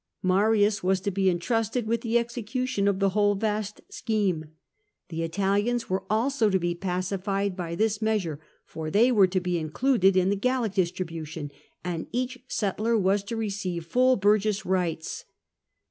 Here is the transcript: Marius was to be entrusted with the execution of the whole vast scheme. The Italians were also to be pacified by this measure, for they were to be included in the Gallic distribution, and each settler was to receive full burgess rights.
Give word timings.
Marius 0.23 0.81
was 0.81 0.99
to 1.01 1.11
be 1.11 1.29
entrusted 1.29 1.85
with 1.85 2.01
the 2.01 2.17
execution 2.17 2.87
of 2.87 2.97
the 2.97 3.09
whole 3.09 3.35
vast 3.35 3.81
scheme. 3.93 4.45
The 5.09 5.21
Italians 5.21 5.91
were 5.91 6.05
also 6.09 6.49
to 6.49 6.57
be 6.57 6.73
pacified 6.73 7.55
by 7.55 7.75
this 7.75 8.01
measure, 8.01 8.39
for 8.65 8.89
they 8.89 9.11
were 9.11 9.27
to 9.27 9.39
be 9.39 9.59
included 9.59 10.17
in 10.17 10.31
the 10.31 10.35
Gallic 10.35 10.73
distribution, 10.73 11.51
and 11.83 12.07
each 12.11 12.43
settler 12.47 12.97
was 12.97 13.23
to 13.25 13.35
receive 13.37 13.85
full 13.85 14.15
burgess 14.15 14.65
rights. 14.65 15.25